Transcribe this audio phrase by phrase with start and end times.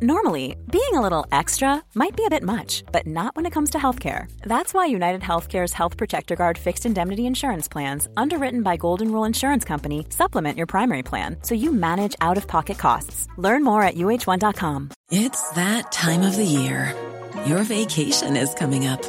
[0.00, 3.70] Normally, being a little extra might be a bit much, but not when it comes
[3.70, 4.30] to healthcare.
[4.42, 9.24] That's why United Healthcare's Health Protector Guard fixed indemnity insurance plans, underwritten by Golden Rule
[9.24, 13.26] Insurance Company, supplement your primary plan so you manage out of pocket costs.
[13.38, 14.90] Learn more at uh1.com.
[15.10, 16.94] It's that time of the year.
[17.46, 19.02] Your vacation is coming up.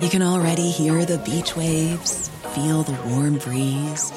[0.00, 4.12] You can already hear the beach waves, feel the warm breeze,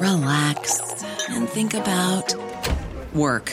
[0.00, 2.34] relax, and think about
[3.14, 3.52] work.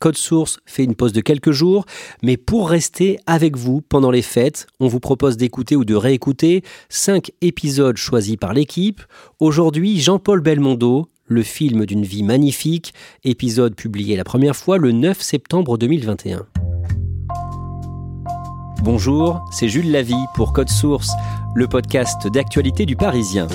[0.00, 1.84] Code Source fait une pause de quelques jours,
[2.22, 6.62] mais pour rester avec vous pendant les fêtes, on vous propose d'écouter ou de réécouter
[6.88, 9.02] cinq épisodes choisis par l'équipe.
[9.40, 12.94] Aujourd'hui, Jean-Paul Belmondo, le film d'une vie magnifique,
[13.24, 16.46] épisode publié la première fois le 9 septembre 2021.
[18.82, 21.10] Bonjour, c'est Jules Lavie pour Code Source,
[21.54, 23.48] le podcast d'actualité du Parisien.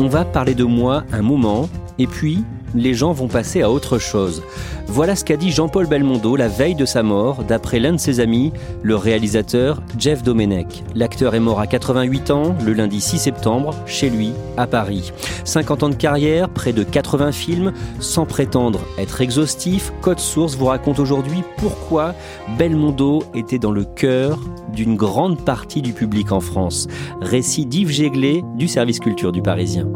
[0.00, 1.68] On va parler de moi un moment,
[1.98, 4.44] et puis les gens vont passer à autre chose.
[4.90, 8.20] Voilà ce qu'a dit Jean-Paul Belmondo la veille de sa mort, d'après l'un de ses
[8.20, 10.82] amis, le réalisateur Jeff Domenech.
[10.94, 15.12] L'acteur est mort à 88 ans, le lundi 6 septembre, chez lui, à Paris.
[15.44, 20.66] 50 ans de carrière, près de 80 films, sans prétendre être exhaustif, Code Source vous
[20.66, 22.14] raconte aujourd'hui pourquoi
[22.58, 24.38] Belmondo était dans le cœur
[24.72, 26.88] d'une grande partie du public en France.
[27.20, 29.86] Récit d'Yves Jéglé du service culture du Parisien.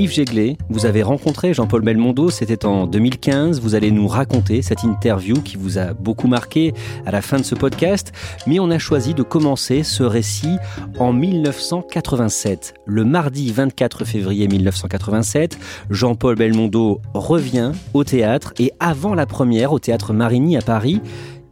[0.00, 3.60] Yves Jéglé, vous avez rencontré Jean-Paul Belmondo, c'était en 2015.
[3.60, 6.72] Vous allez nous raconter cette interview qui vous a beaucoup marqué
[7.04, 8.10] à la fin de ce podcast.
[8.46, 10.56] Mais on a choisi de commencer ce récit
[10.98, 12.76] en 1987.
[12.86, 15.58] Le mardi 24 février 1987,
[15.90, 21.02] Jean-Paul Belmondo revient au théâtre et avant la première au théâtre Marigny à Paris,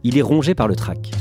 [0.03, 1.11] il est rongé par le trac.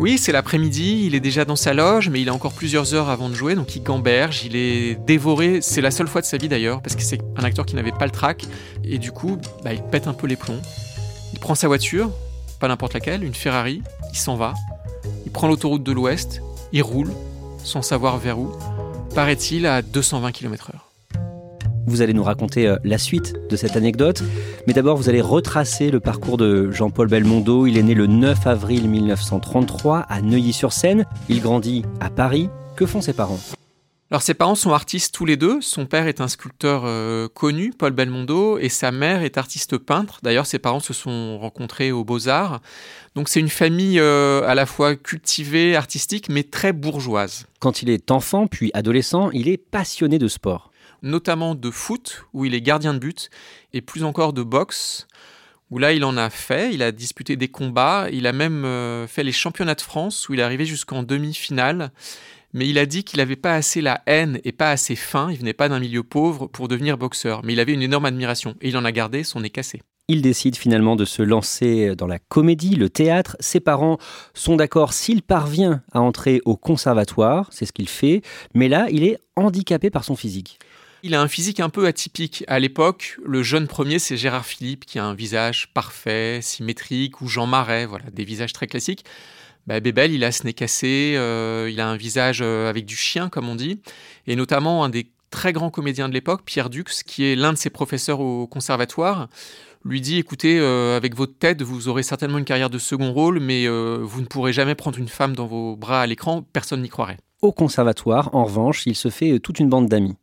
[0.00, 3.08] Oui, c'est l'après-midi, il est déjà dans sa loge, mais il a encore plusieurs heures
[3.08, 5.60] avant de jouer, donc il gamberge, il est dévoré.
[5.62, 7.92] C'est la seule fois de sa vie d'ailleurs, parce que c'est un acteur qui n'avait
[7.92, 8.44] pas le trac,
[8.82, 10.60] et du coup, bah, il pète un peu les plombs.
[11.32, 12.10] Il prend sa voiture,
[12.58, 14.54] pas n'importe laquelle, une Ferrari, il s'en va,
[15.24, 17.12] il prend l'autoroute de l'Ouest, il roule,
[17.62, 18.50] sans savoir vers où,
[19.14, 20.83] paraît-il à 220 km/h.
[21.86, 24.22] Vous allez nous raconter euh, la suite de cette anecdote.
[24.66, 27.66] Mais d'abord, vous allez retracer le parcours de Jean-Paul Belmondo.
[27.66, 31.04] Il est né le 9 avril 1933 à Neuilly-sur-Seine.
[31.28, 32.48] Il grandit à Paris.
[32.76, 33.38] Que font ses parents?
[34.10, 35.60] Alors ses parents sont artistes tous les deux.
[35.60, 40.20] Son père est un sculpteur euh, connu, Paul Belmondo, et sa mère est artiste peintre.
[40.22, 42.60] D'ailleurs, ses parents se sont rencontrés aux Beaux-Arts.
[43.14, 47.46] Donc c'est une famille euh, à la fois cultivée, artistique, mais très bourgeoise.
[47.60, 50.70] Quand il est enfant, puis adolescent, il est passionné de sport
[51.04, 53.30] notamment de foot, où il est gardien de but,
[53.72, 55.06] et plus encore de boxe,
[55.70, 59.06] où là il en a fait, il a disputé des combats, il a même euh,
[59.06, 61.92] fait les championnats de France, où il est arrivé jusqu'en demi-finale,
[62.52, 65.38] mais il a dit qu'il n'avait pas assez la haine et pas assez faim, il
[65.38, 68.70] venait pas d'un milieu pauvre pour devenir boxeur, mais il avait une énorme admiration, et
[68.70, 69.82] il en a gardé son nez cassé.
[70.08, 73.38] Il décide finalement de se lancer dans la comédie, le théâtre.
[73.40, 73.96] Ses parents
[74.34, 78.20] sont d'accord s'il parvient à entrer au conservatoire, c'est ce qu'il fait,
[78.52, 80.58] mais là, il est handicapé par son physique.
[81.06, 82.44] Il a un physique un peu atypique.
[82.48, 87.28] À l'époque, le jeune premier, c'est Gérard Philippe, qui a un visage parfait, symétrique, ou
[87.28, 89.04] Jean Marais, voilà, des visages très classiques.
[89.66, 92.96] Bah, Bébel, il a ce nez cassé, euh, il a un visage euh, avec du
[92.96, 93.82] chien, comme on dit,
[94.26, 97.58] et notamment un des très grands comédiens de l'époque, Pierre Dux, qui est l'un de
[97.58, 99.28] ses professeurs au conservatoire,
[99.84, 103.40] lui dit écoutez, euh, avec votre tête, vous aurez certainement une carrière de second rôle,
[103.40, 106.88] mais vous ne pourrez jamais prendre une femme dans vos bras à l'écran, personne n'y
[106.88, 107.18] croirait.
[107.42, 110.16] Au conservatoire, en revanche, il se fait toute une bande d'amis.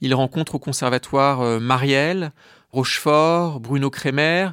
[0.00, 2.32] Il rencontre au conservatoire euh, Marielle,
[2.72, 4.48] Rochefort, Bruno Crémer,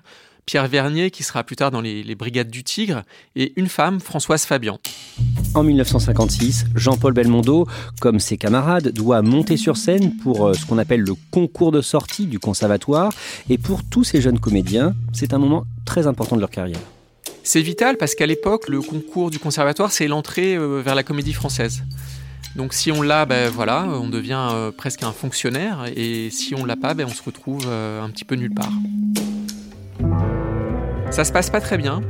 [0.46, 3.04] Pierre Vernier, qui sera plus tard dans les, Brigades du Tigre,
[3.36, 4.80] et une femme, Françoise Fabian.
[5.54, 7.68] En 1956, Jean-Paul Belmondo,
[8.00, 11.82] comme ses camarades, doit monter sur scène pour euh, ce qu'on appelle le concours de
[11.82, 13.12] sortie du conservatoire.
[13.50, 16.80] Et pour tous ces jeunes comédiens, c'est un moment très important de leur carrière.
[17.44, 21.34] C'est vital parce qu'à l'époque, le concours du conservatoire, c'est l'entrée euh, vers la comédie
[21.34, 21.84] française.
[22.56, 26.66] Donc si on l'a, ben voilà, on devient euh, presque un fonctionnaire, et si on
[26.66, 28.72] l'a pas, ben on se retrouve euh, un petit peu nulle part.
[31.12, 32.02] Ça se passe pas très bien.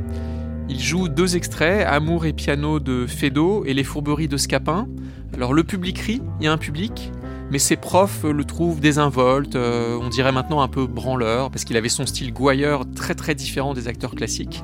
[0.67, 4.87] Il joue deux extraits, Amour et piano de Fedo et Les fourberies de Scapin.
[5.33, 7.11] Alors le public rit, il y a un public,
[7.51, 11.77] mais ses profs le trouvent désinvolte, euh, on dirait maintenant un peu branleur, parce qu'il
[11.77, 14.63] avait son style gouailleur très très différent des acteurs classiques.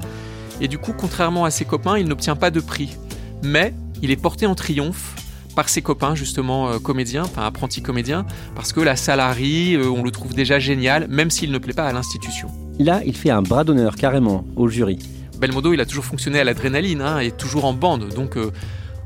[0.59, 2.97] Et du coup, contrairement à ses copains, il n'obtient pas de prix.
[3.43, 5.15] Mais il est porté en triomphe
[5.57, 10.03] par ses copains justement euh, comédiens, enfin apprentis comédiens, parce que la salarie, euh, on
[10.03, 12.49] le trouve déjà génial, même s'il ne plaît pas à l'institution.
[12.77, 14.99] Là, il fait un bras d'honneur carrément au jury.
[15.39, 18.51] Belmondo, il a toujours fonctionné à l'adrénaline hein, et toujours en bande, donc euh,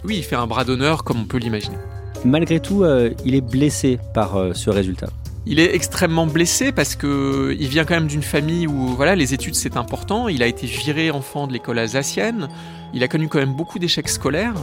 [0.03, 1.77] oui, il fait un bras d'honneur comme on peut l'imaginer.
[2.25, 2.83] Malgré tout,
[3.25, 5.07] il est blessé par ce résultat.
[5.47, 9.33] Il est extrêmement blessé parce que il vient quand même d'une famille où voilà les
[9.33, 10.27] études c'est important.
[10.27, 12.47] Il a été viré enfant de l'école alsacienne.
[12.94, 14.54] Il a connu quand même beaucoup d'échecs scolaires.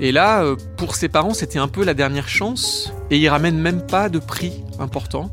[0.00, 2.92] Et là, euh, pour ses parents, c'était un peu la dernière chance.
[3.10, 5.30] Et il ramène même pas de prix important.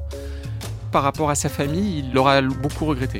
[0.91, 3.19] Par rapport à sa famille, il l'aura beaucoup regretté.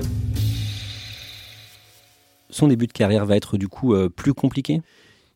[2.49, 4.81] Son début de carrière va être du coup euh, plus compliqué?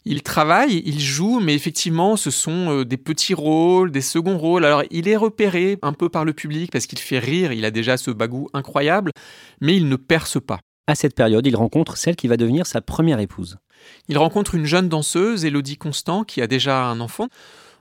[0.06, 4.66] Il travaille, il joue, mais effectivement, ce sont euh, des petits rôles, des seconds rôles.
[4.66, 7.72] Alors, il est repéré un peu par le public parce qu'il fait rire, il a
[7.72, 9.12] déjà ce bagou incroyable,
[9.62, 10.60] mais il ne perce pas.
[10.88, 13.58] À cette période, il rencontre celle qui va devenir sa première épouse.
[14.08, 17.28] Il rencontre une jeune danseuse, Elodie Constant, qui a déjà un enfant.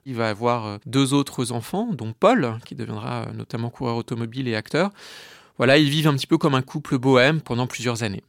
[0.06, 4.48] Il va avoir euh, deux autres enfants, dont Paul, qui deviendra euh, notamment coureur automobile
[4.48, 4.90] et acteur.
[5.58, 8.22] Voilà, ils vivent un petit peu comme un couple bohème pendant plusieurs années.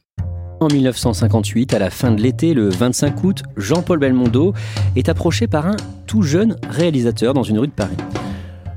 [0.60, 4.52] En 1958, à la fin de l'été, le 25 août, Jean-Paul Belmondo
[4.94, 5.76] est approché par un
[6.06, 7.96] tout jeune réalisateur dans une rue de Paris.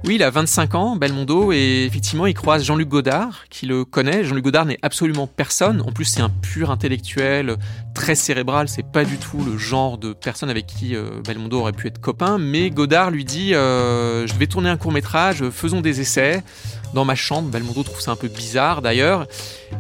[0.06, 4.26] Oui, il a 25 ans, Belmondo, et effectivement, il croise Jean-Luc Godard, qui le connaît.
[4.26, 5.80] Jean-Luc Godard n'est absolument personne.
[5.80, 7.56] En plus, c'est un pur intellectuel,
[7.94, 8.68] très cérébral.
[8.68, 12.02] C'est pas du tout le genre de personne avec qui euh, Belmondo aurait pu être
[12.02, 12.38] copain.
[12.38, 16.44] Mais Godard lui dit euh, Je vais tourner un court métrage, faisons des essais.
[16.94, 19.26] Dans ma chambre, Belmondo trouve ça un peu bizarre d'ailleurs.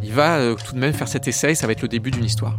[0.03, 2.23] Il va euh, tout de même faire cet essai, ça va être le début d'une
[2.23, 2.57] histoire.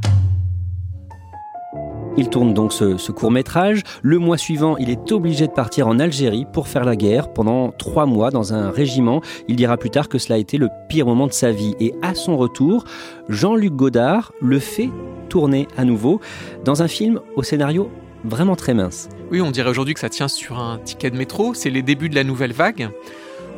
[2.17, 3.83] Il tourne donc ce, court métrage.
[4.03, 7.73] Le mois suivant, il est obligé de partir en Algérie pour faire la guerre pendant
[7.73, 9.21] trois mois dans un régiment.
[9.49, 11.75] Il dira plus tard que cela a été le pire moment de sa vie.
[11.81, 12.85] Et à son retour,
[13.29, 14.91] Jean-Luc Godard le fait
[15.29, 16.21] tourner à nouveau
[16.65, 17.91] dans un film au scénario
[18.23, 19.09] vraiment très mince.
[19.33, 21.53] Oui, on dirait aujourd'hui que ça tient sur un ticket de métro.
[21.53, 22.91] C'est les débuts de la nouvelle vague.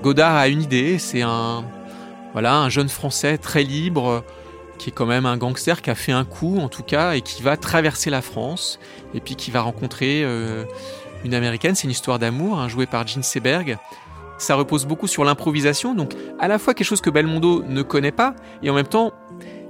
[0.02, 0.98] Godard a une idée.
[0.98, 1.62] C'est un,
[2.32, 4.24] voilà, un jeune Français très libre
[4.78, 7.20] qui est quand même un gangster qui a fait un coup en tout cas et
[7.20, 8.78] qui va traverser la France
[9.14, 10.64] et puis qui va rencontrer euh,
[11.24, 11.74] une américaine.
[11.74, 13.78] C'est une histoire d'amour hein, jouée par Gene Seberg.
[14.38, 18.12] Ça repose beaucoup sur l'improvisation, donc à la fois quelque chose que Belmondo ne connaît
[18.12, 19.12] pas et en même temps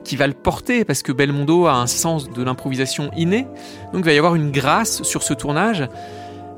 [0.03, 3.47] qui va le porter parce que Belmondo a un sens de l'improvisation inné.
[3.93, 5.89] Donc il va y avoir une grâce sur ce tournage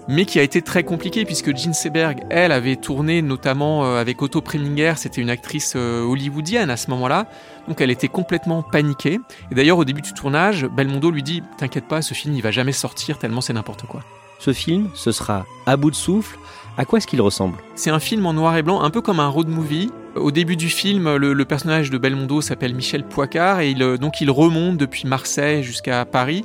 [0.08, 4.20] mais qui a été très compliqué puisque Jean Seberg, elle, avait tourné notamment euh, avec
[4.22, 7.26] Otto Preminger, c'était une actrice euh, hollywoodienne à ce moment-là,
[7.68, 9.20] donc elle était complètement paniquée.
[9.52, 12.50] Et d'ailleurs, au début du tournage, Belmondo lui dit T'inquiète pas, ce film il va
[12.50, 14.00] jamais sortir tellement c'est n'importe quoi.
[14.38, 16.38] Ce film, ce sera à bout de souffle.
[16.78, 17.58] À quoi est-ce qu'il ressemble?
[17.74, 19.90] C'est un film en noir et blanc, un peu comme un road movie.
[20.20, 24.30] Au début du film, le, personnage de Belmondo s'appelle Michel Poicard et euh, donc il
[24.30, 26.42] remonte depuis Marseille jusqu'à Paris.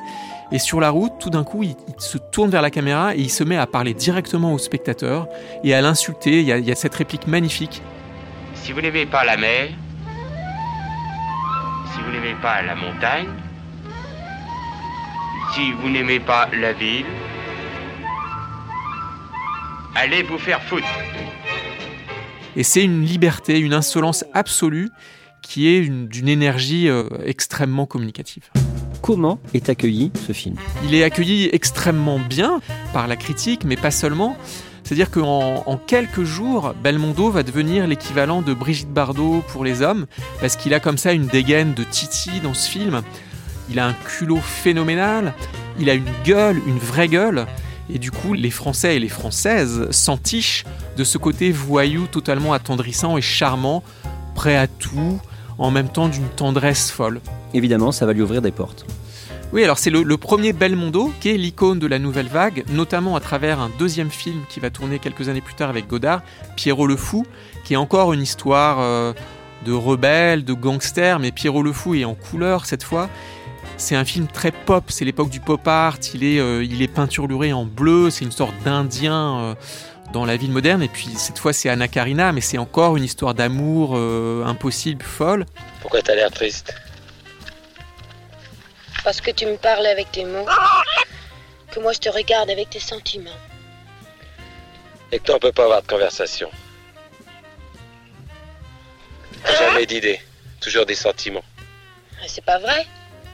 [0.51, 3.29] Et sur la route, tout d'un coup, il, se tourne vers la caméra et il
[3.29, 5.27] se met à parler directement au spectateur
[5.63, 6.41] et à l'insulter.
[6.41, 7.81] Il, y a cette réplique magnifique.
[8.53, 9.69] Si vous n'aimez pas la mer,
[11.93, 13.29] si vous n'aimez pas la montagne,
[15.53, 17.05] si vous n'aimez pas la ville,
[19.95, 20.87] allez vous faire foutre.
[22.55, 24.89] Et c'est une liberté, une insolence absolue
[25.41, 28.49] qui est d'une énergie euh, extrêmement communicative
[29.03, 30.55] comment est accueilli ce film?
[30.85, 32.61] Il est accueilli extrêmement bien
[32.93, 34.37] par la critique, mais pas seulement.
[34.83, 40.05] C'est-à-dire qu'en en quelques jours, Belmondo va devenir l'équivalent de Brigitte Bardot pour les hommes,
[40.39, 43.01] parce qu'il a comme ça une dégaine de Titi dans ce film.
[43.69, 45.33] Il a un culot phénoménal,
[45.79, 47.45] il a une gueule, une vraie gueule.
[47.89, 50.63] Et du coup, les Français et les Françaises s'entichent
[50.97, 53.83] de ce côté voyou totalement attendrissant et charmant,
[54.35, 55.19] prêt à tout,
[55.57, 57.21] en même temps d'une tendresse folle.
[57.53, 58.85] Évidemment, ça va lui ouvrir des portes.
[59.53, 63.19] Oui, alors c'est le, premier Belmondo qui est l'icône de la nouvelle vague, notamment à
[63.19, 66.23] travers un deuxième film qui va tourner quelques années plus tard avec Godard,
[66.55, 67.23] Pierrot le Fou,
[67.63, 69.13] qui est encore une histoire euh,
[69.63, 73.09] de rebelle, de gangster, mais Pierrot le Fou est en couleur cette fois.
[73.77, 76.87] C'est un film très pop, c'est l'époque du pop art, il est, euh, il est
[76.87, 79.39] peinturluré en bleu, c'est une sorte d'Indien.
[79.39, 79.55] Euh,
[80.11, 80.81] dans la ville moderne.
[80.81, 85.03] Et puis cette fois, c'est Anna Karina, mais c'est encore une histoire d'amour euh, impossible,
[85.03, 85.45] folle.
[85.81, 86.73] Pourquoi t'as l'air triste?
[89.03, 90.45] Parce que tu me parles avec tes mots,
[91.71, 93.39] que moi je te regarde avec tes sentiments.
[95.11, 96.49] Et que toi, on peut pas avoir de conversation.
[99.59, 100.21] Jamais d'idées,
[100.61, 101.43] toujours des sentiments.
[102.21, 102.87] Ah, c'est pas vrai?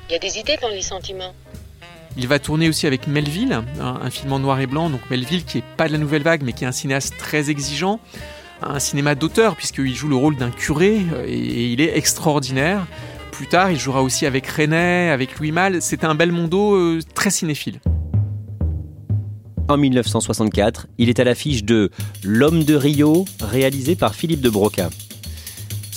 [0.10, 1.36] Il y a des idées dans les sentiments.
[2.18, 4.90] Il va tourner aussi avec Melville, un, film en noir et blanc.
[4.90, 7.52] Donc Melville qui est pas de la nouvelle vague, mais qui est un cinéaste très
[7.52, 8.00] exigeant,
[8.64, 12.88] un cinéma d'auteur puisqu'il joue le rôle d'un curé euh, et, il est extraordinaire.
[13.32, 15.80] Plus tard, il jouera aussi avec René, avec Louis Malle.
[15.80, 17.80] C'est un Belmondo euh, très cinéphile.
[19.68, 21.92] En 1964, il est à l'affiche de
[22.24, 24.90] L'homme de Rio, réalisé par Philippe de Broca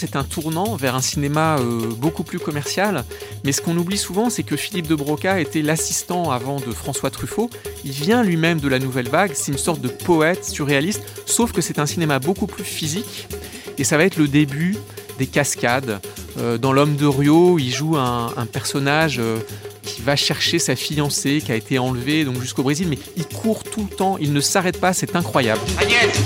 [0.03, 3.05] c'est un tournant vers un cinéma euh, beaucoup plus commercial.
[3.45, 7.11] Mais ce qu'on oublie souvent, c'est que Philippe de Broca était l'assistant avant de François
[7.11, 7.49] Truffaut.
[7.85, 11.61] Il vient lui-même de la nouvelle vague, c'est une sorte de poète surréaliste, sauf que
[11.61, 13.29] c'est un cinéma beaucoup plus physique.
[13.79, 14.77] Et ça va être le début
[15.21, 16.01] des cascades.
[16.39, 19.39] Euh, dans L'homme de Rio, il joue un, personnage euh,
[19.85, 23.63] qui va chercher sa fiancée qui a été enlevée donc jusqu'au Brésil, mais il court
[23.63, 25.61] tout le temps, il ne s'arrête pas, c'est incroyable.
[25.79, 26.21] Agnès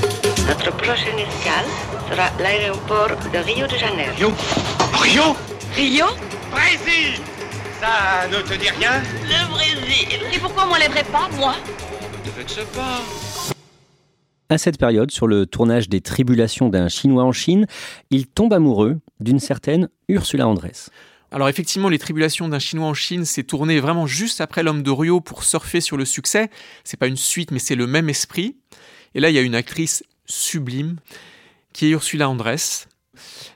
[0.49, 4.13] Notre prochaine escale sera l'aéroport de Rio de Janeiro.
[4.17, 4.33] Rio?
[4.93, 5.37] Rio?
[5.75, 6.07] Rio?
[6.51, 7.21] Brésil
[7.81, 9.03] Ça ne te dit rien?
[9.25, 11.57] Le Brésil Et pourquoi on m'enlèverait pas, moi?
[12.25, 13.03] Ne sais pas.
[14.49, 17.67] À cette période, sur le tournage des Tribulations d'un Chinois en Chine,
[18.11, 20.91] il tombe amoureux d'une certaine Ursula Andress.
[21.33, 24.91] Alors effectivement, les tribulations d'un Chinois en Chine s'est tourné vraiment juste après l'homme de
[24.91, 26.51] Rio pour surfer sur le succès.
[26.85, 28.57] C'est pas une suite, mais c'est le même esprit.
[29.17, 30.97] Et là, il y a une actrice sublime
[31.77, 32.89] qui est Ursula Andress.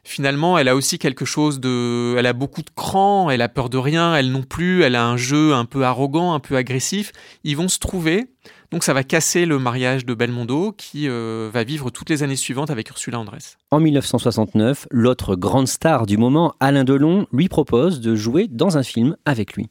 [0.04, 2.14] Finalement, elle a aussi quelque chose de.
[2.18, 5.06] Elle a beaucoup de cran, elle a peur de rien, elle non plus, elle a
[5.06, 7.12] un jeu un peu arrogant, un peu agressif.
[7.44, 8.26] Ils vont se trouver.
[8.72, 12.36] Donc ça va casser le mariage de Belmondo qui euh, va vivre toutes les années
[12.36, 13.56] suivantes avec Ursula Andress.
[13.70, 18.82] En 1969, l'autre grande star du moment, Alain Delon, lui propose de jouer dans un
[18.82, 19.70] film avec lui.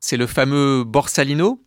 [0.00, 1.60] C'est le fameux Borsalino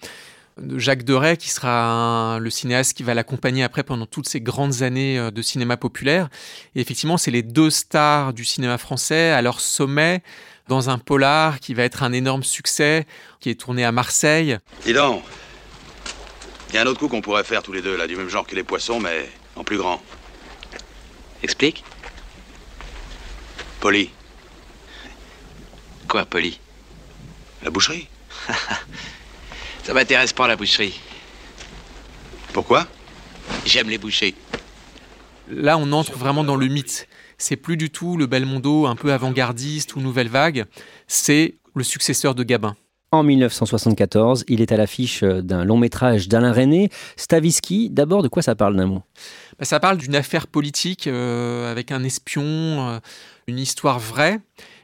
[0.59, 4.81] de Jacques Deray, qui sera le cinéaste qui va l'accompagner après pendant toutes ces grandes
[4.81, 6.29] années euh, de cinéma populaire.
[6.75, 10.21] Et effectivement, c'est les deux stars du cinéma français à leur sommet
[10.67, 13.05] dans un polar qui va être un énorme succès,
[13.39, 14.57] qui est tourné à Marseille.
[14.83, 15.23] Dis donc,
[16.69, 18.29] il y a un autre coup qu'on pourrait faire tous les deux, là, du même
[18.29, 20.01] genre que les poissons, mais en plus grand.
[21.43, 21.83] Explique.
[23.79, 24.09] Poli.
[26.07, 26.59] Quoi, Poli?
[27.63, 28.07] La boucherie.
[29.87, 30.99] Ça m'intéresse pas, la boucherie.
[32.51, 32.87] Pourquoi?
[33.65, 34.35] J'aime les bouchers.
[35.49, 37.07] Là, on entre vraiment dans le mythe.
[37.37, 40.65] C'est plus du tout le Belmondo un peu avant-gardiste ou nouvelle vague.
[41.07, 42.75] C'est le successeur de Gabin.
[43.13, 47.89] En 1974, il est à l'affiche d'un long métrage d'Alain René, Stavisky.
[47.89, 49.03] D'abord, de quoi ça parle d'un mot
[49.57, 52.99] bah, Ça parle d'une affaire politique euh, avec un espion, euh,
[53.47, 54.41] une histoire vraie.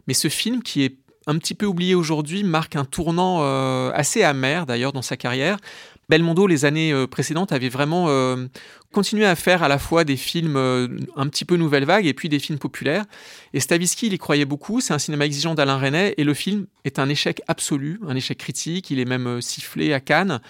[0.07, 0.95] Mais ce film, qui est
[1.27, 5.57] un petit peu oublié aujourd'hui, marque un tournant euh, assez amer d'ailleurs dans sa carrière.
[6.09, 8.47] Belmondo, les années euh, précédentes, avait vraiment euh,
[8.91, 12.29] continué à faire à la fois des films un petit peu nouvelle vague et puis
[12.29, 13.05] des films populaires.
[13.53, 14.81] Et Stavisky, il y croyait beaucoup.
[14.81, 18.37] C'est un cinéma exigeant d'Alain Resnais et le film est un échec absolu, un échec
[18.37, 18.91] critique.
[18.91, 20.41] Il est même sifflé à Cannes.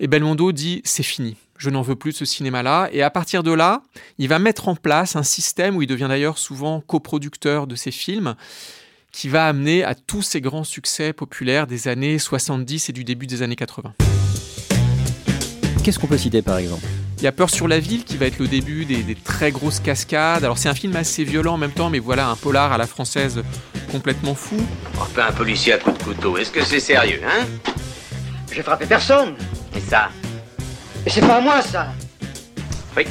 [0.00, 2.88] Et Belmondo dit c'est fini, je n'en veux plus de ce cinéma-là.
[2.92, 3.82] Et à partir de là,
[4.18, 7.90] il va mettre en place un système où il devient d'ailleurs souvent coproducteur de ses
[7.90, 8.36] films
[9.12, 13.26] qui va amener à tous ces grands succès populaires des années 70 et du début
[13.26, 13.94] des années 80.
[15.82, 16.84] Qu'est-ce qu'on peut citer par exemple?
[17.18, 19.80] Il y a Peur sur la ville qui va être le début des, très grosses
[19.80, 20.44] cascades.
[20.44, 22.86] Alors c'est un film assez violent en même temps, mais voilà, un polar à la
[22.86, 23.42] française
[23.90, 24.56] complètement fou.
[25.00, 27.46] Enfin un policier à coup de couteau, est-ce que c'est sérieux, hein?
[28.52, 29.34] J'ai frappé personne.
[29.76, 30.10] Et ça?
[31.06, 31.88] Et c'est pas moi ça
[32.96, 33.04] Oui.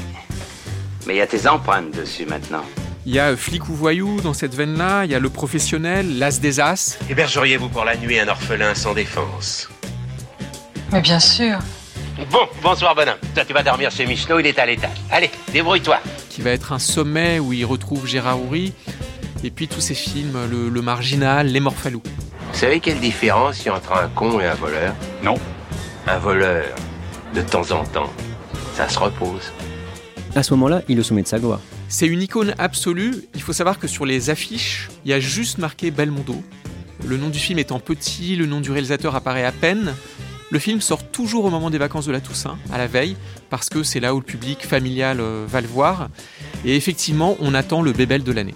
[1.06, 2.64] Mais il y a tes empreintes dessus maintenant.
[3.08, 6.42] Il y a Flic ou Voyou dans cette veine-là, il y a Le Professionnel, L'As
[6.42, 7.00] des As.
[7.10, 9.70] Hébergeriez-vous pour la nuit un orphelin sans défense
[10.92, 11.58] Mais bien sûr.
[12.30, 13.16] Bon, bonsoir bonhomme.
[13.34, 14.98] Toi tu vas dormir chez Michelot, il est à l'étage.
[15.10, 16.02] Allez, débrouille-toi.
[16.30, 18.74] Qui va être un sommet où il retrouve Gérard Houry.
[19.42, 22.04] Et puis tous ces films, Le, Marginal, Les Morphalous.
[22.52, 25.36] Vous savez quelle différence il y a entre un con et un voleur Non.
[26.08, 26.66] Un voleur,
[27.34, 28.12] de temps en temps,
[28.76, 29.54] ça se repose.
[30.36, 31.62] À ce moment-là, il est au sommet de sa gloire.
[31.90, 33.16] C'est une icône absolue.
[33.34, 36.44] Il faut savoir que sur les affiches, il y a juste marqué Belmondo.
[37.06, 39.94] Le nom du film étant petit, le nom du réalisateur apparaît à peine.
[40.52, 43.16] Le film sort toujours au moment des vacances de la Toussaint, à la veille,
[43.50, 46.10] parce que c'est là où le public familial euh, va le voir.
[46.66, 48.56] Et effectivement, on attend le bébel de l'année.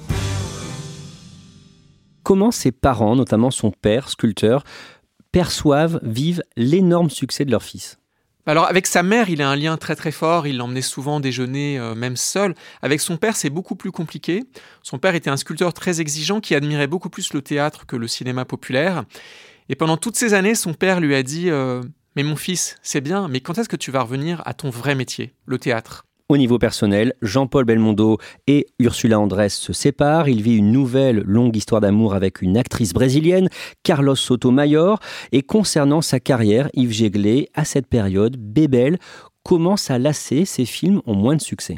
[2.23, 4.63] Comment ses parents, notamment son père, sculpteur,
[5.31, 8.00] perçoivent, vivent l'énorme succès de leur fils?
[8.45, 11.77] Alors avec sa mère, il a un lien très très fort, il l'emmenait souvent déjeuner
[11.77, 12.55] euh, même seul.
[12.81, 14.43] Avec son père, c'est beaucoup plus compliqué.
[14.81, 18.07] Son père était un sculpteur très exigeant qui admirait beaucoup plus le théâtre que le
[18.07, 19.03] cinéma populaire.
[19.69, 21.81] Et pendant toutes ces années, son père lui a dit euh,
[22.15, 24.95] Mais mon fils, c'est bien, mais quand est-ce que tu vas revenir à ton vrai
[24.95, 26.05] métier, le théâtre?
[26.31, 30.29] Au niveau personnel, Jean-Paul Belmondo et Ursula Andress se séparent.
[30.29, 33.49] Il vit une nouvelle longue histoire d'amour avec une actrice brésilienne,
[33.83, 34.99] Carlos Sotomayor.
[35.33, 38.97] Et concernant sa carrière, Yves Jéglé, à cette période, Bébel
[39.43, 40.45] commence à lasser.
[40.45, 41.77] Ses films ont moins de succès.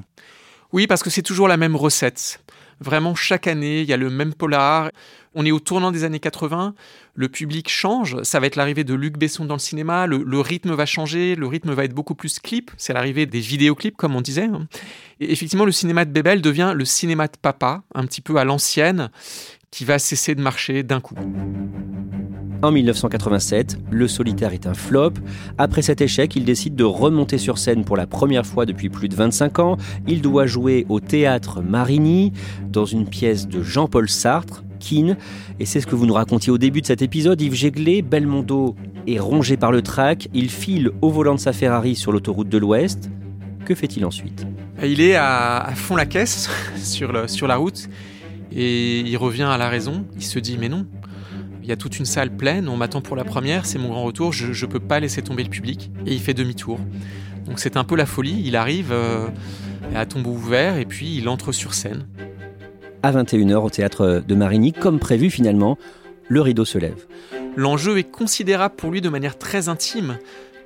[0.71, 2.43] Oui, parce que c'est toujours la même recette.
[2.79, 4.91] Vraiment, chaque année, il y a le même polar.
[5.35, 6.75] On est au tournant des années 80,
[7.15, 10.73] le public change, ça va être l'arrivée de Luc Besson dans le cinéma, le, rythme
[10.73, 14.21] va changer, le rythme va être beaucoup plus clip, c'est l'arrivée des vidéoclips comme on
[14.21, 14.43] disait.
[14.43, 14.67] hein.
[15.19, 18.43] Et effectivement, le cinéma de Bebel devient le cinéma de papa, un petit peu à
[18.43, 19.09] l'ancienne,
[19.71, 21.15] qui va cesser de marcher d'un coup.
[22.63, 25.15] En 1987, Le Solitaire est un flop.
[25.57, 29.09] Après cet échec, il décide de remonter sur scène pour la première fois depuis plus
[29.09, 29.77] de 25 ans.
[30.07, 32.31] Il doit jouer au théâtre Marigny,
[32.69, 34.63] dans une pièce de Jean-Paul Sartre,
[35.59, 37.41] Et c'est ce que vous nous racontiez au début de cet épisode.
[37.41, 38.75] Yves Jéglé, Belmondo
[39.07, 40.27] est rongé par le trac.
[40.33, 43.09] Il file au volant de sa Ferrari sur l'autoroute de l'Ouest.
[43.65, 44.45] Que fait-il ensuite?
[44.83, 47.87] Il est à, fond la caisse sur la route
[48.51, 50.05] et il revient à la raison.
[50.15, 50.85] Il se dit mais non,
[51.61, 54.03] il y a toute une salle pleine, on m'attend pour la première, c'est mon grand
[54.03, 55.91] retour, je ne peux pas laisser tomber le public.
[56.05, 56.79] Et il fait demi-tour.
[57.45, 59.27] Donc c'est un peu la folie, il arrive euh,
[59.95, 62.05] à tombeau ouvert et puis il entre sur scène.
[63.05, 65.77] À 21h au théâtre de Marigny, comme prévu finalement,
[66.29, 67.05] le rideau se lève.
[67.57, 70.17] L'enjeu est considérable pour lui de manière très intime.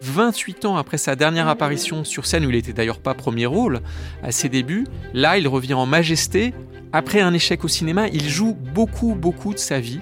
[0.03, 3.79] 28 ans après sa dernière apparition sur scène, où il n'était d'ailleurs pas premier rôle,
[4.22, 6.53] à ses débuts, là il revient en majesté.
[6.94, 10.00] Après un échec au cinéma, il joue beaucoup, beaucoup de sa vie.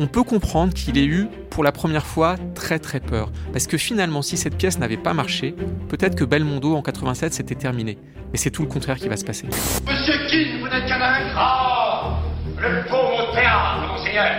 [0.00, 3.32] On peut comprendre qu'il ait eu, pour la première fois, très très peur.
[3.52, 5.56] Parce que finalement, si cette pièce n'avait pas marché,
[5.88, 7.98] peut-être que Belmondo en 87 c'était terminé.
[8.30, 9.46] Mais c'est tout le contraire qui va se passer.
[9.46, 11.00] Monsieur King, vous n'êtes qu'un
[11.36, 12.12] Oh
[12.58, 14.30] Le beau théâtre, monseigneur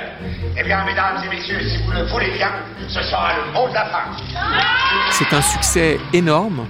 [0.58, 2.52] Eh bien, mesdames et messieurs, si vous le voulez bien,
[2.88, 5.12] ce sera le mot de la fin.
[5.12, 6.68] C'est un succès énorme.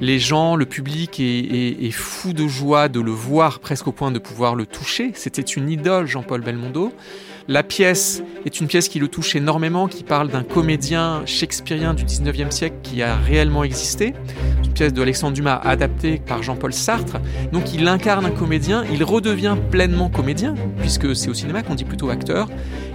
[0.00, 3.92] Les gens, le public est, est, est, fou de joie de le voir presque au
[3.92, 5.12] point de pouvoir le toucher.
[5.14, 6.94] C'était une idole, Jean-Paul Belmondo.
[7.48, 12.04] La pièce est une pièce qui le touche énormément, qui parle d'un comédien shakespearien du
[12.04, 14.14] 19e siècle qui a réellement existé.
[14.64, 17.16] Une pièce de Alexandre Dumas adaptée par Jean-Paul Sartre.
[17.52, 21.84] Donc il incarne un comédien, il redevient pleinement comédien, puisque c'est au cinéma qu'on dit
[21.84, 22.48] plutôt acteur.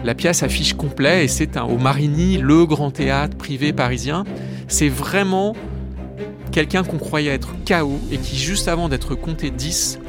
[0.06, 4.24] La pièce affiche complet et c'est au Marigny, le grand théâtre privé parisien.
[4.70, 5.56] C'est vraiment
[6.54, 10.00] quelqu'un qu'on croyait être KO et qui, juste avant d'être compté 10,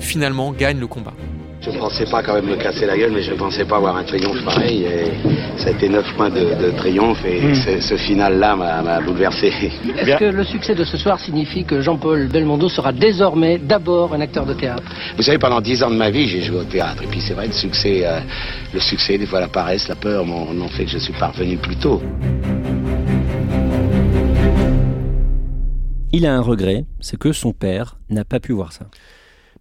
[0.00, 1.14] finalement gagne le combat.
[1.60, 3.76] Je ne pensais pas quand même me casser la gueule, mais je ne pensais pas
[3.76, 4.84] avoir un triomphe pareil.
[4.84, 7.54] Et ça a été 9 points de, de triomphe et mmh.
[7.54, 9.52] ce, ce final-là m'a bouleversé.
[9.98, 14.20] Est-ce que le succès de ce soir signifie que Jean-Paul Belmondo sera désormais d'abord un
[14.20, 14.84] acteur de théâtre?
[15.16, 17.02] Vous savez, pendant 10 ans de ma vie, j'ai joué au théâtre.
[17.02, 18.20] Et puis c'est vrai, le succès, euh,
[18.72, 21.76] le succès, des fois la paresse, la peur m'ont fait que je suis parvenu plus
[21.76, 22.00] tôt.
[26.12, 28.86] Il a un regret, c'est que son père n'a pas pu voir ça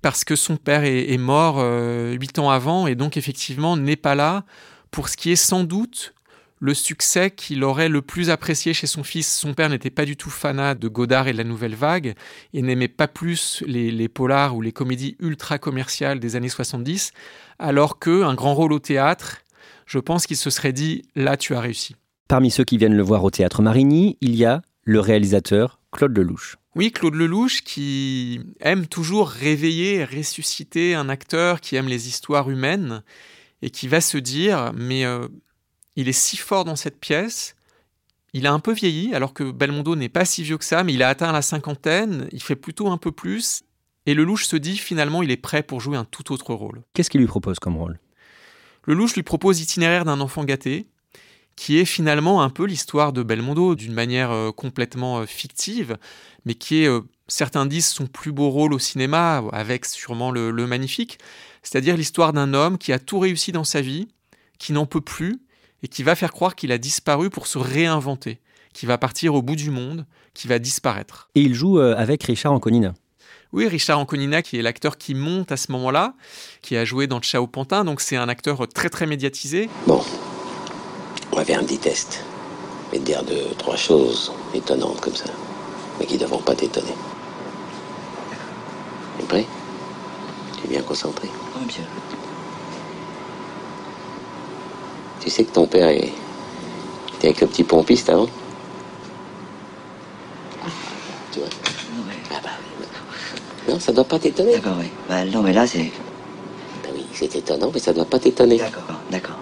[0.01, 4.15] parce que son père est, mort euh, huit ans avant et donc effectivement n'est pas
[4.15, 4.43] là
[4.91, 6.13] pour ce qui est sans doute
[6.59, 9.31] le succès qu'il aurait le plus apprécié chez son fils.
[9.31, 12.15] Son père n'était pas du tout fanat de Godard et de la Nouvelle Vague
[12.53, 17.11] et n'aimait pas plus les, les, polars ou les comédies ultra commerciales des années 70,
[17.59, 19.37] alors qu'un grand rôle au théâtre,
[19.85, 21.95] je pense qu'il se serait dit là tu as réussi.
[22.27, 26.17] Parmi ceux qui viennent le voir au théâtre Marigny, il y a le réalisateur Claude
[26.17, 26.57] Lelouch.
[26.77, 33.01] Oui, Claude Lelouch qui aime toujours réveiller, ressusciter un acteur qui aime les histoires humaines
[33.63, 35.27] et qui va se dire mais euh,
[35.95, 37.55] il est si fort dans cette pièce,
[38.33, 40.93] il a un peu vieilli alors que Belmondo n'est pas si vieux que ça, mais
[40.93, 43.63] il a atteint la cinquantaine, il fait plutôt un peu plus.
[44.05, 46.83] Et Lelouch se dit finalement il est prêt pour jouer un tout autre rôle.
[46.93, 47.97] Qu'est-ce qu'il lui propose comme rôle?
[48.85, 50.85] Lelouch lui propose Itinéraire d'un enfant gâté,
[51.57, 55.97] qui est finalement un peu l'histoire de Belmondo d'une manière euh, complètement euh, fictive,
[56.45, 60.51] mais qui est, euh, certains disent, son plus beau rôle au cinéma, avec sûrement le,
[60.51, 61.17] le magnifique,
[61.63, 64.07] c'est-à-dire l'histoire d'un homme qui a tout réussi dans sa vie,
[64.59, 65.41] qui n'en peut plus,
[65.81, 68.39] et qui va faire croire qu'il a disparu pour se réinventer,
[68.73, 71.29] qui va partir au bout du monde, qui va disparaître.
[71.33, 72.93] Et il joue avec Richard Anconina.
[73.53, 76.15] Oui, Richard Anconina, qui est l'acteur qui monte à ce moment-là,
[76.61, 79.69] qui a joué dans Ciao Pantin, donc c'est un acteur très très médiatisé.
[79.85, 80.03] Bon,
[81.45, 82.23] faire un petit test.
[82.91, 85.29] Te dire deux, trois choses étonnantes comme ça,
[85.99, 86.93] mais qui ne devront pas t'étonner.
[89.17, 89.45] Tu es prêt?
[90.59, 91.83] Tu es bien concentré Oui, bien.
[95.19, 96.13] Tu sais que ton père est...
[97.17, 98.27] était avec le petit pompiste avant?
[101.33, 101.49] Tu vois?
[102.31, 102.49] Ah bah
[103.67, 104.53] non, ça doit pas t'étonner.
[104.53, 104.87] D'accord, oui.
[105.09, 105.91] Bah, non, mais là, c'est.
[106.83, 108.57] Bah oui, c'est étonnant, mais ça doit pas t'étonner.
[108.57, 109.35] D'accord, d'accord.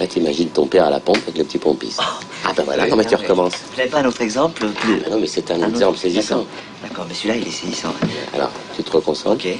[0.00, 2.00] Là, t'imagines ton père à la pompe avec le petit pompiste.
[2.00, 5.02] Oh, ah ben voilà, comment tu recommences Vous n'avez pas un autre exemple plus...
[5.06, 5.98] ah, Non, mais c'est un, un, exemple autre...
[5.98, 6.46] saisissant.
[6.82, 7.92] D'accord, mais celui-là, il est saisissant.
[8.32, 9.44] Alors, tu te reconcentres.
[9.46, 9.58] Ok.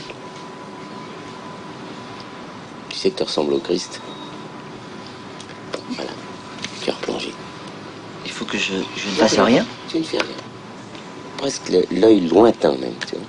[2.89, 4.01] Tu sais que tu ressembles au Christ.
[5.91, 6.11] Voilà,
[6.83, 7.35] tu as replongé.
[8.25, 10.37] Il faut que je, je ne fasse rien Tu ne fais rien.
[11.39, 13.25] Presque l'œil lointain même, tu vois.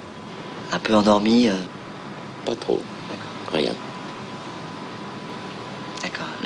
[0.74, 1.54] Un peu endormi euh...
[2.46, 2.80] Pas trop.
[3.52, 3.74] Rien.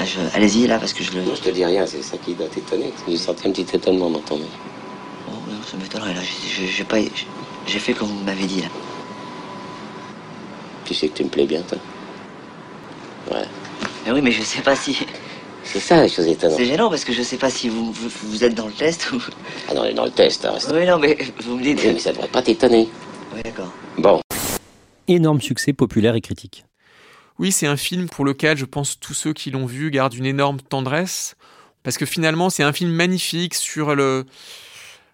[0.06, 0.20] Je...
[0.36, 1.22] allez-y, là, parce que je le.
[1.24, 2.92] Non, je te dis rien, c'est ça qui doit t'étonner.
[3.08, 4.48] J'ai senti un petit étonnement dans ton œil.
[5.30, 6.22] Oh, non, ça m'étonnerait, là.
[6.22, 6.98] J'ai- J'ai pas.
[7.68, 8.68] J'ai fait comme vous m'avez dit, là.
[10.86, 11.78] Tu sais que tu me plais bien, toi
[13.32, 13.46] Ouais.
[14.06, 14.98] Mais oui, mais je sais pas si.
[15.64, 16.58] C'est ça la chose étonnante.
[16.58, 19.12] C'est gênant parce que je sais pas si vous, vous, vous êtes dans le test
[19.14, 19.22] ou.
[19.70, 20.56] Ah non, elle est dans le test, hein.
[20.74, 21.80] Oui, non, mais vous me dites.
[21.84, 22.90] Oui, mais ça devrait pas t'étonner.
[23.34, 23.72] Oui, d'accord.
[23.98, 24.20] Bon.
[25.08, 26.66] Énorme succès populaire et critique.
[27.40, 30.26] Oui, c'est un film pour lequel je pense tous ceux qui l'ont vu gardent une
[30.26, 31.36] énorme tendresse,
[31.82, 34.26] parce que finalement c'est un film magnifique sur le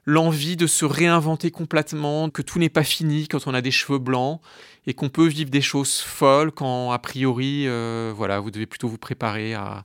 [0.06, 4.00] l'envie de se réinventer complètement, que tout n'est pas fini quand on a des cheveux
[4.00, 4.42] blancs
[4.88, 8.88] et qu'on peut vivre des choses folles quand a priori, euh, voilà, vous devez plutôt
[8.88, 9.84] vous préparer à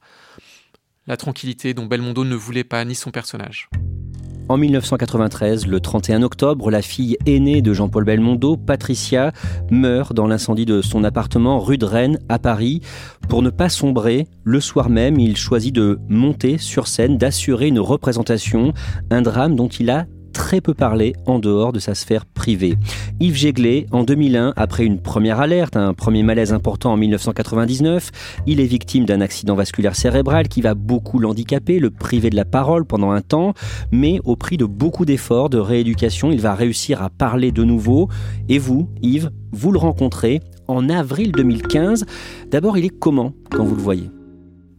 [1.07, 3.69] la tranquillité dont Belmondo ne voulait pas ni son personnage.
[4.51, 9.33] En 1993, le 31 octobre, la fille aînée de Jean-Paul Belmondo, Patricia,
[9.71, 12.83] meurt dans l'incendie de son appartement rue de Rennes à Paris.
[13.31, 17.81] Pour ne pas sombrer, le soir même, il choisit de monter sur scène, d'assurer une
[17.81, 18.75] représentation,
[19.11, 20.05] un drame dont il a
[20.45, 22.77] très peu parlé en dehors de sa sphère privée.
[23.19, 28.11] Yves Jéglé, en 2001, après une première alerte, un premier malaise important en 1999,
[28.47, 32.45] il est victime d'un accident vasculaire cérébral qui va beaucoup l'handicaper, le priver de la
[32.45, 33.55] parole pendant un temps,
[33.91, 38.11] mais au prix de beaucoup d'efforts, de rééducation, il va réussir à parler de nouveau.
[38.51, 42.05] Et vous, Yves, vous le rencontrez en avril 2015.
[42.51, 44.11] D'abord, il est comment quand vous le voyez?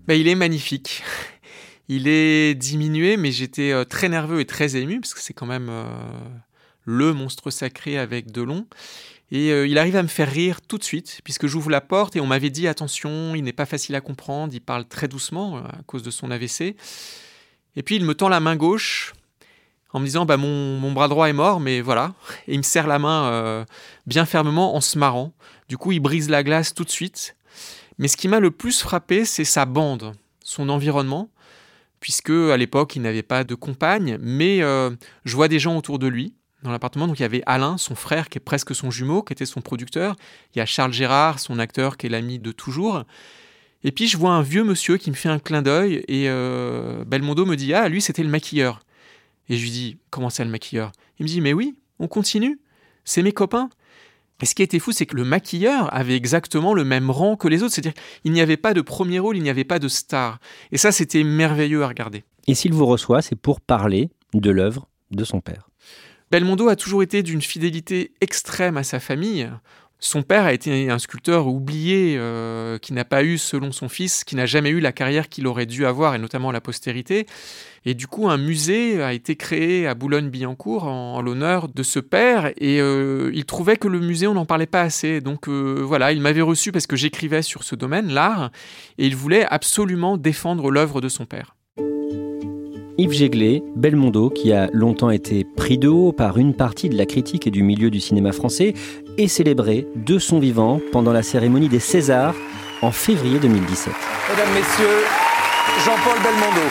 [0.07, 1.01] Ben, il est magnifique.
[1.87, 5.45] Il est diminué, mais j'étais euh, très nerveux et très ému, parce que c'est quand
[5.45, 5.85] même euh,
[6.83, 8.65] le monstre sacré avec Delon.
[9.31, 12.15] Et euh, il arrive à me faire rire tout de suite, puisque j'ouvre la porte
[12.15, 15.57] et on m'avait dit attention, il n'est pas facile à comprendre, il parle très doucement
[15.57, 16.75] à cause de son AVC.
[17.75, 19.13] Et puis il me tend la main gauche
[19.93, 22.13] en me disant bah, mon, mon bras droit est mort, mais voilà.
[22.47, 23.65] Et il me serre la main
[24.05, 25.33] bien fermement en se marrant.
[25.69, 27.35] Du coup, il brise la glace tout de suite.
[27.97, 31.29] Mais ce qui m'a le plus frappé, c'est sa bande, son environnement
[32.05, 34.91] puisque à l'époque il n'avait pas de compagne, mais euh,
[35.23, 37.07] je vois des gens autour de lui dans l'appartement.
[37.07, 39.59] Donc il y avait Alain, son frère, qui est presque son jumeau, qui était son
[39.59, 40.15] producteur.
[40.53, 43.05] Il y a Charles Gérard, son acteur, qui est l'ami de toujours.
[43.83, 47.03] Et puis je vois un vieux monsieur qui me fait un clin d'œil et euh,
[47.05, 48.81] Belmondo me dit ah lui c'était le maquilleur.
[49.49, 50.91] Et je lui dis comment ça le maquilleur?
[51.17, 52.59] Il me dit mais oui, on continue,
[53.03, 53.71] c'est mes copains.
[54.41, 57.47] Et ce qui était fou, c'est que le maquilleur avait exactement le même rang que
[57.47, 57.73] les autres.
[57.73, 60.39] C'est-à-dire qu'il n'y avait pas de premier rôle, il n'y avait pas de star.
[60.71, 62.23] Et ça, c'était merveilleux à regarder.
[62.47, 65.69] Et s'il vous reçoit, c'est pour parler de l'œuvre de son père.
[66.31, 69.49] Belmondo a toujours été d'une fidélité extrême à sa famille.
[70.05, 74.23] Son père a été un sculpteur oublié, euh, qui n'a pas eu, selon son fils,
[74.23, 77.25] qui n'a jamais eu la carrière qu'il aurait dû avoir, et notamment la postérité.
[77.85, 82.51] Et du coup, un musée a été créé à Boulogne-Billancourt en, l'honneur de ce père,
[82.57, 85.21] et euh, il trouvait que le musée, on n'en parlait pas assez.
[85.21, 88.51] Donc euh, voilà, il m'avait reçu parce que j'écrivais sur ce domaine, l'art,
[88.99, 91.54] et il voulait absolument défendre l'œuvre de son père.
[92.97, 97.05] Yves Jéglé, Belmondo, qui a longtemps été pris de haut par une partie de la
[97.05, 98.73] critique et du milieu du cinéma français,
[99.17, 102.35] est célébré de son vivant pendant la cérémonie des Césars
[102.81, 103.93] en février 2017.
[104.29, 105.03] Mesdames, Messieurs,
[105.85, 106.69] Jean-Paul Belmondo.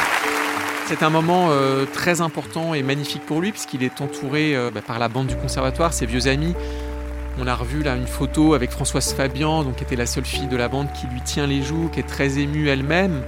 [0.86, 4.80] C'est un moment euh, très important et magnifique pour lui, puisqu'il est entouré euh, bah,
[4.80, 6.54] par la bande du conservatoire, ses vieux amis.
[7.38, 10.46] On a revu là une photo avec Françoise Fabian, donc, qui était la seule fille
[10.46, 13.22] de la bande qui lui tient les joues, qui est très émue elle-même.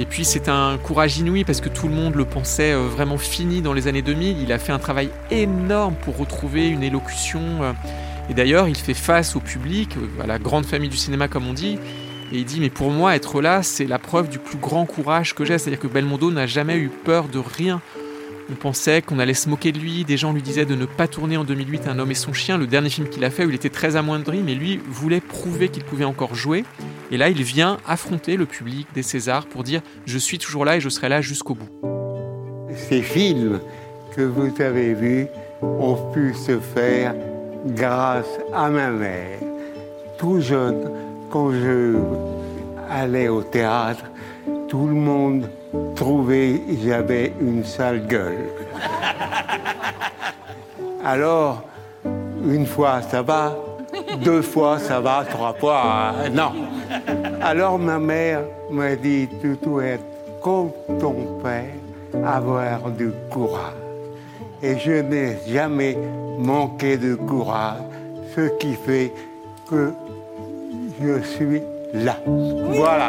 [0.00, 3.18] Et puis c'est un courage inouï parce que tout le monde le pensait euh, vraiment
[3.18, 4.40] fini dans les années 2000.
[4.40, 7.40] Il a fait un travail énorme pour retrouver une élocution.
[7.62, 7.72] euh,
[8.30, 11.48] Et d'ailleurs, il fait face au public, euh, à la grande famille du cinéma comme
[11.48, 11.78] on dit.
[12.30, 15.34] Et il dit, mais pour moi, être là, c'est la preuve du plus grand courage
[15.34, 15.58] que j'ai.
[15.58, 17.80] C'est-à-dire que Belmondo n'a jamais eu peur de rien.
[18.50, 20.04] On pensait qu'on allait se moquer de lui.
[20.04, 22.56] Des gens lui disaient de ne pas tourner en 2008 Un homme et son chien,
[22.56, 25.68] le dernier film qu'il a fait où il était très amoindri, mais lui voulait prouver
[25.68, 26.64] qu'il pouvait encore jouer.
[27.10, 30.76] Et là, il vient affronter le public des Césars pour dire Je suis toujours là
[30.76, 31.68] et je serai là jusqu'au bout.
[32.74, 33.60] Ces films
[34.16, 35.26] que vous avez vus
[35.62, 37.14] ont pu se faire
[37.66, 39.40] grâce à ma mère.
[40.18, 40.90] Tout jeune,
[41.30, 41.96] quand je
[42.90, 44.04] allais au théâtre,
[44.68, 48.48] tout le monde que j'avais une sale gueule.
[51.04, 51.62] Alors,
[52.44, 53.56] une fois ça va,
[54.22, 56.52] deux fois ça va, trois fois non.
[57.40, 59.28] Alors ma mère m'a dit,
[59.82, 60.04] être
[60.42, 61.64] comme ton père,
[62.24, 63.74] avoir du courage.
[64.62, 65.96] Et je n'ai jamais
[66.38, 67.80] manqué de courage,
[68.34, 69.12] ce qui fait
[69.70, 69.92] que
[71.00, 71.62] je suis
[71.94, 72.16] là.
[72.26, 73.08] Voilà.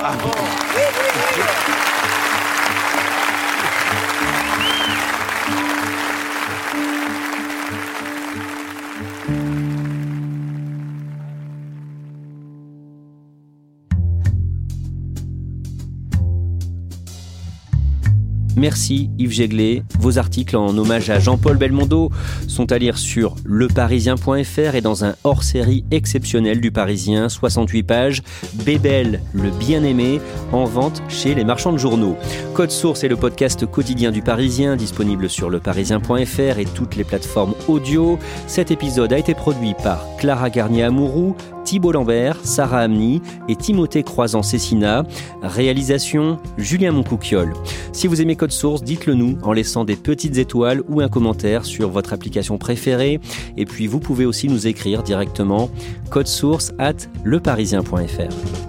[18.59, 19.83] Merci Yves Jéglet.
[19.99, 22.09] Vos articles en hommage à Jean-Paul Belmondo
[22.49, 28.21] sont à lire sur leparisien.fr et dans un hors-série exceptionnel du Parisien, 68 pages,
[28.65, 30.19] Bébel, le bien-aimé,
[30.51, 32.17] en vente chez les marchands de journaux.
[32.53, 37.53] Code Source est le podcast quotidien du Parisien, disponible sur leparisien.fr et toutes les plateformes
[37.69, 38.19] audio.
[38.47, 41.37] Cet épisode a été produit par Clara Garnier-Amouroux,
[41.69, 45.03] Thibault Lambert, Sarah Amni et Timothée Croisant-Cessina.
[45.43, 47.53] Réalisation Julien Moncouquiole.
[47.93, 51.65] Si vous aimez Code Source, dites-le nous en laissant des petites étoiles ou un commentaire
[51.65, 53.19] sur votre application préférée.
[53.55, 55.69] Et puis vous pouvez aussi nous écrire directement
[56.09, 58.68] code source at leparisien.fr.